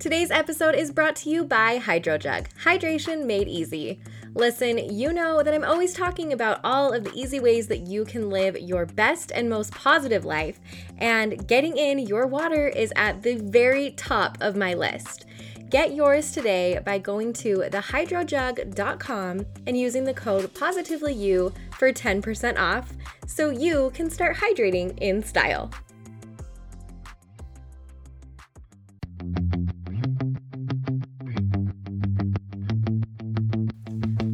[0.00, 4.00] Today's episode is brought to you by HydroJug, hydration made easy.
[4.32, 8.06] Listen, you know that I'm always talking about all of the easy ways that you
[8.06, 10.58] can live your best and most positive life,
[10.96, 15.26] and getting in your water is at the very top of my list.
[15.68, 22.90] Get yours today by going to thehydrojug.com and using the code POSITIVELYYOU for 10% off
[23.26, 25.70] so you can start hydrating in style.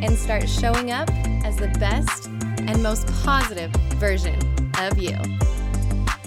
[0.00, 1.08] and start showing up
[1.44, 4.38] as the best and most positive version
[4.78, 5.16] of you.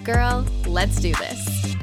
[0.04, 1.76] Girl, let's do this.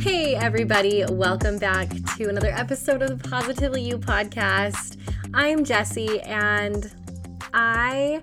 [0.00, 4.96] Hey, everybody, welcome back to another episode of the Positively You podcast.
[5.34, 6.90] I'm Jessie, and
[7.52, 8.22] I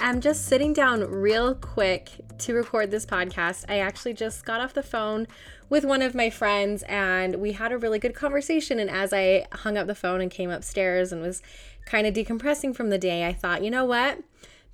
[0.00, 2.10] am just sitting down real quick
[2.40, 3.64] to record this podcast.
[3.68, 5.26] I actually just got off the phone
[5.68, 8.78] with one of my friends and we had a really good conversation.
[8.78, 11.42] And as I hung up the phone and came upstairs and was
[11.86, 14.22] kind of decompressing from the day, I thought, you know what?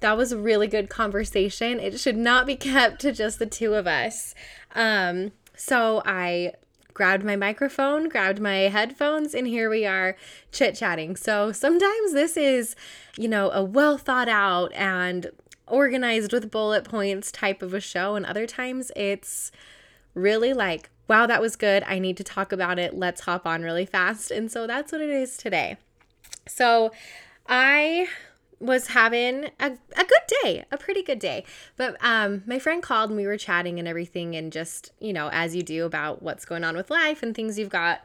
[0.00, 1.80] That was a really good conversation.
[1.80, 4.34] It should not be kept to just the two of us.
[4.74, 6.52] Um, so I
[6.96, 10.16] grabbed my microphone, grabbed my headphones, and here we are
[10.50, 11.14] chit chatting.
[11.14, 12.74] So sometimes this is,
[13.18, 15.30] you know, a well thought out and
[15.66, 19.50] organized with bullet points type of a show, and other times it's
[20.14, 21.82] really like, wow, that was good.
[21.86, 22.94] I need to talk about it.
[22.94, 24.30] Let's hop on really fast.
[24.30, 25.76] And so that's what it is today.
[26.48, 26.92] So
[27.46, 28.08] I
[28.58, 31.44] was having a, a good day, a pretty good day.
[31.76, 35.28] But um, my friend called and we were chatting and everything, and just, you know,
[35.32, 38.00] as you do about what's going on with life and things you've got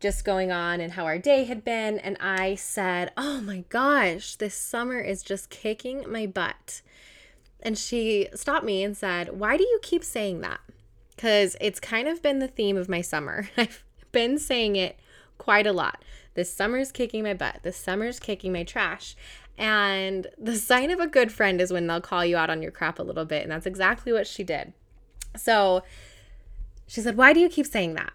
[0.00, 1.98] just going on and how our day had been.
[1.98, 6.80] And I said, Oh my gosh, this summer is just kicking my butt.
[7.62, 10.60] And she stopped me and said, Why do you keep saying that?
[11.14, 13.48] Because it's kind of been the theme of my summer.
[13.56, 14.98] I've been saying it
[15.38, 16.02] quite a lot.
[16.34, 17.60] This summer's kicking my butt.
[17.62, 19.14] This summer's kicking my trash.
[19.58, 22.70] And the sign of a good friend is when they'll call you out on your
[22.70, 23.42] crap a little bit.
[23.42, 24.72] And that's exactly what she did.
[25.36, 25.82] So
[26.86, 28.14] she said, Why do you keep saying that?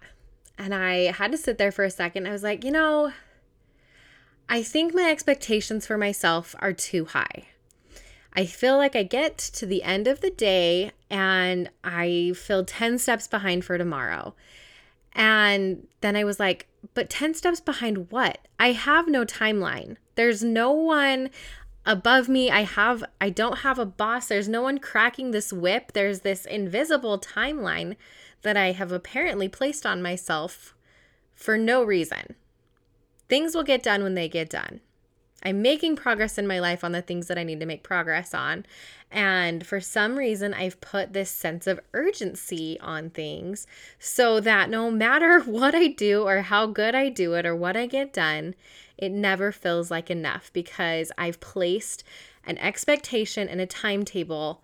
[0.58, 2.26] And I had to sit there for a second.
[2.26, 3.12] I was like, You know,
[4.48, 7.48] I think my expectations for myself are too high.
[8.32, 12.98] I feel like I get to the end of the day and I feel 10
[12.98, 14.34] steps behind for tomorrow.
[15.14, 18.38] And then I was like, but 10 steps behind what?
[18.60, 19.96] I have no timeline.
[20.16, 21.30] There's no one
[21.86, 22.50] above me.
[22.50, 24.28] I have I don't have a boss.
[24.28, 25.92] There's no one cracking this whip.
[25.92, 27.96] There's this invisible timeline
[28.46, 30.74] that I have apparently placed on myself
[31.34, 32.36] for no reason.
[33.28, 34.80] Things will get done when they get done.
[35.42, 38.34] I'm making progress in my life on the things that I need to make progress
[38.34, 38.64] on.
[39.10, 43.66] And for some reason, I've put this sense of urgency on things
[43.98, 47.76] so that no matter what I do or how good I do it or what
[47.76, 48.54] I get done,
[48.96, 52.04] it never feels like enough because I've placed
[52.44, 54.62] an expectation and a timetable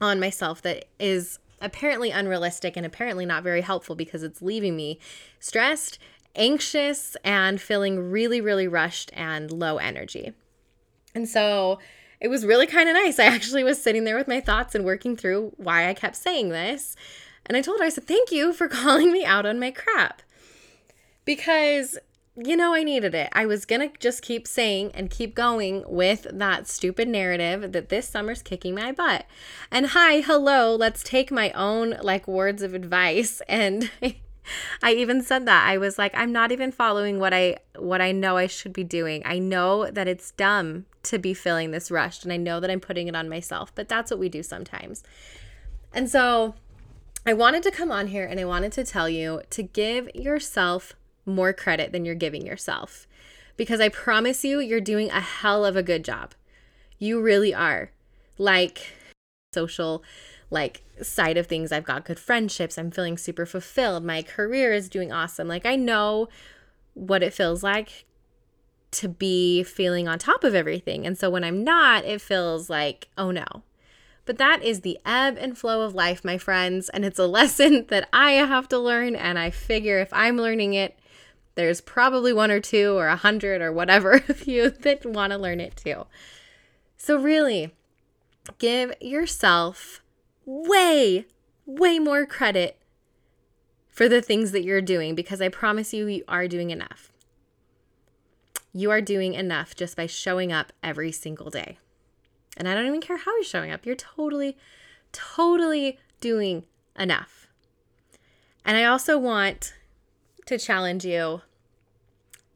[0.00, 4.98] on myself that is apparently unrealistic and apparently not very helpful because it's leaving me
[5.40, 5.98] stressed
[6.36, 10.32] anxious and feeling really, really rushed and low energy.
[11.14, 11.78] And so
[12.20, 13.18] it was really kind of nice.
[13.18, 16.50] I actually was sitting there with my thoughts and working through why I kept saying
[16.50, 16.94] this.
[17.46, 20.22] And I told her, I said, Thank you for calling me out on my crap.
[21.24, 21.98] Because,
[22.36, 23.30] you know, I needed it.
[23.32, 27.88] I was going to just keep saying and keep going with that stupid narrative that
[27.88, 29.24] this summer's kicking my butt.
[29.70, 33.90] And hi, hello, let's take my own like words of advice and
[34.82, 35.66] I even said that.
[35.66, 38.84] I was like, I'm not even following what I what I know I should be
[38.84, 39.22] doing.
[39.24, 42.80] I know that it's dumb to be feeling this rushed and I know that I'm
[42.80, 45.02] putting it on myself, but that's what we do sometimes.
[45.92, 46.54] And so
[47.24, 50.94] I wanted to come on here and I wanted to tell you to give yourself
[51.26, 53.06] more credit than you're giving yourself.
[53.56, 56.34] Because I promise you, you're doing a hell of a good job.
[56.98, 57.90] You really are.
[58.38, 58.92] Like
[59.52, 60.02] social
[60.50, 61.72] like side of things.
[61.72, 62.78] I've got good friendships.
[62.78, 64.04] I'm feeling super fulfilled.
[64.04, 65.48] My career is doing awesome.
[65.48, 66.28] Like I know
[66.94, 68.04] what it feels like
[68.92, 71.06] to be feeling on top of everything.
[71.06, 73.44] And so when I'm not, it feels like, oh no.
[74.24, 76.88] But that is the ebb and flow of life, my friends.
[76.88, 79.14] And it's a lesson that I have to learn.
[79.14, 80.98] And I figure if I'm learning it,
[81.56, 85.38] there's probably one or two or a hundred or whatever of you that want to
[85.38, 86.06] learn it too.
[86.96, 87.74] So, really,
[88.58, 90.02] give yourself
[90.44, 91.26] way,
[91.66, 92.78] way more credit
[93.88, 97.10] for the things that you're doing because I promise you, you are doing enough.
[98.72, 101.78] You are doing enough just by showing up every single day.
[102.56, 104.56] And I don't even care how you're showing up, you're totally,
[105.12, 106.64] totally doing
[106.98, 107.48] enough.
[108.64, 109.74] And I also want
[110.46, 111.42] to challenge you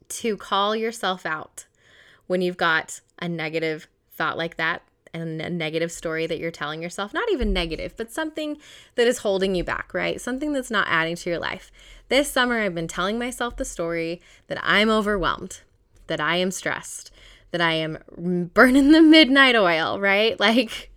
[0.08, 1.66] to call yourself out
[2.26, 4.82] when you've got a negative thought like that
[5.12, 8.56] and a negative story that you're telling yourself, not even negative, but something
[8.94, 10.20] that is holding you back, right?
[10.20, 11.72] Something that's not adding to your life.
[12.08, 15.60] This summer, I've been telling myself the story that I'm overwhelmed,
[16.06, 17.10] that I am stressed,
[17.50, 20.38] that I am burning the midnight oil, right?
[20.38, 20.89] Like,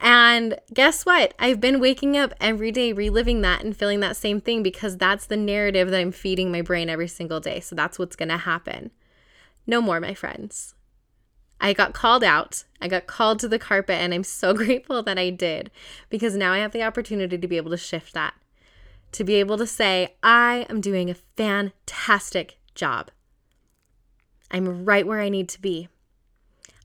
[0.00, 1.34] and guess what?
[1.38, 5.26] I've been waking up every day reliving that and feeling that same thing because that's
[5.26, 7.60] the narrative that I'm feeding my brain every single day.
[7.60, 8.90] So that's what's going to happen.
[9.66, 10.74] No more, my friends.
[11.60, 12.64] I got called out.
[12.80, 15.70] I got called to the carpet, and I'm so grateful that I did
[16.08, 18.32] because now I have the opportunity to be able to shift that,
[19.12, 23.10] to be able to say, I am doing a fantastic job.
[24.50, 25.88] I'm right where I need to be.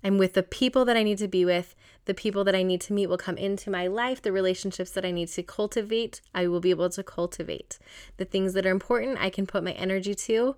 [0.05, 1.73] I'm with the people that I need to be with.
[2.05, 4.21] The people that I need to meet will come into my life.
[4.21, 7.79] The relationships that I need to cultivate, I will be able to cultivate.
[8.17, 10.57] The things that are important, I can put my energy to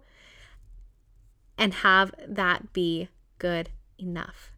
[1.58, 3.08] and have that be
[3.40, 4.52] good enough.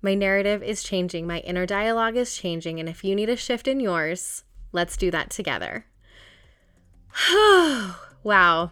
[0.00, 3.68] My narrative is changing, my inner dialogue is changing, and if you need a shift
[3.68, 5.84] in yours, let's do that together.
[8.22, 8.70] wow.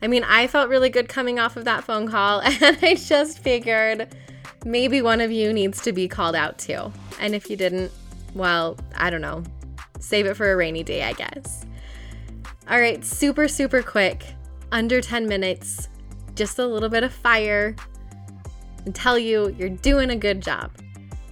[0.00, 3.38] I mean, I felt really good coming off of that phone call, and I just
[3.38, 4.08] figured
[4.64, 6.92] maybe one of you needs to be called out too.
[7.20, 7.92] And if you didn't,
[8.34, 9.44] well, I don't know.
[10.00, 11.64] Save it for a rainy day, I guess.
[12.68, 14.24] All right, super, super quick,
[14.70, 15.88] under 10 minutes,
[16.34, 17.76] just a little bit of fire,
[18.84, 20.70] and tell you you're doing a good job.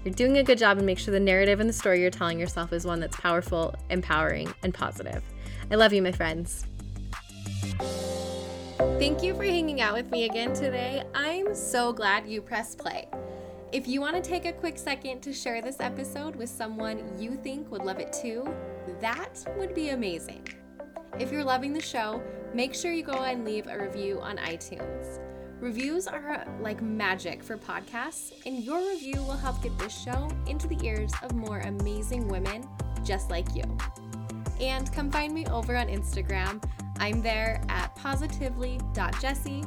[0.05, 2.39] You're doing a good job and make sure the narrative and the story you're telling
[2.39, 5.23] yourself is one that's powerful, empowering, and positive.
[5.71, 6.65] I love you, my friends.
[9.01, 11.03] Thank you for hanging out with me again today.
[11.15, 13.09] I'm so glad you pressed play.
[13.73, 17.39] If you want to take a quick second to share this episode with someone you
[17.43, 18.47] think would love it too,
[19.01, 20.47] that would be amazing.
[21.19, 25.19] If you're loving the show, make sure you go and leave a review on iTunes.
[25.61, 30.69] Reviews are like magic for podcasts, and your review will help get this show into
[30.69, 32.69] the ears of more amazing women
[33.03, 33.65] just like you.
[34.61, 36.63] And come find me over on Instagram.
[37.01, 39.65] I'm there at positively.jessie,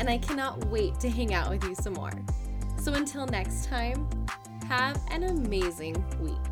[0.00, 2.12] and I cannot wait to hang out with you some more.
[2.76, 4.08] So until next time,
[4.68, 6.51] have an amazing week.